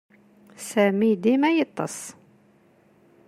Sami 0.69 1.11
dima 1.23 1.49
yettess. 1.57 1.97